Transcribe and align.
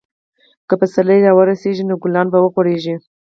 که 0.67 0.73
پسرلی 0.79 1.17
راورسیږي، 1.27 1.83
نو 1.89 1.95
ګلان 2.03 2.27
به 2.31 2.39
وغوړېږي. 2.41 2.95